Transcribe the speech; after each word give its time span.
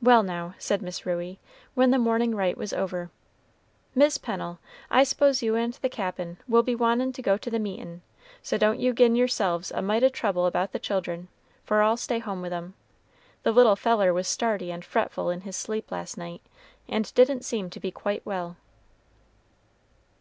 "Well, 0.00 0.22
now," 0.22 0.54
said 0.58 0.80
Miss 0.80 1.04
Ruey, 1.04 1.40
when 1.74 1.90
the 1.90 1.98
morning 1.98 2.36
rite 2.36 2.56
was 2.56 2.72
over, 2.72 3.10
"Mis' 3.96 4.16
Pennel, 4.16 4.60
I 4.92 5.02
s'pose 5.02 5.42
you 5.42 5.56
and 5.56 5.72
the 5.74 5.88
Cap'n 5.88 6.38
will 6.46 6.62
be 6.62 6.76
wantin' 6.76 7.12
to 7.12 7.20
go 7.20 7.36
to 7.38 7.50
the 7.50 7.58
meetin', 7.58 8.02
so 8.42 8.56
don't 8.56 8.78
you 8.78 8.92
gin 8.92 9.14
yourse'ves 9.16 9.72
a 9.72 9.82
mite 9.82 10.04
of 10.04 10.12
trouble 10.12 10.46
about 10.46 10.70
the 10.70 10.78
children, 10.78 11.26
for 11.64 11.82
I'll 11.82 11.96
stay 11.96 12.18
at 12.18 12.22
home 12.22 12.42
with 12.42 12.52
'em. 12.52 12.74
The 13.42 13.50
little 13.50 13.74
feller 13.74 14.14
was 14.14 14.28
starty 14.28 14.70
and 14.70 14.84
fretful 14.84 15.30
in 15.30 15.40
his 15.40 15.56
sleep 15.56 15.90
last 15.90 16.16
night, 16.16 16.42
and 16.86 17.12
didn't 17.16 17.44
seem 17.44 17.70
to 17.70 17.80
be 17.80 17.90
quite 17.90 18.24
well." 18.24 18.56